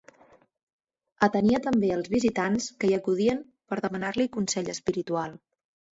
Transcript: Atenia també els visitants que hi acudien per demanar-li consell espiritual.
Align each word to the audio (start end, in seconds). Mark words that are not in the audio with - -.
Atenia 1.27 1.59
també 1.67 1.91
els 1.97 2.09
visitants 2.15 2.71
que 2.85 2.89
hi 2.91 2.95
acudien 2.99 3.45
per 3.73 3.81
demanar-li 3.85 4.29
consell 4.39 4.73
espiritual. 4.79 5.37